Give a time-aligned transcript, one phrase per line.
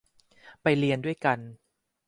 [0.61, 1.39] ไปเรียนด้วยกัน!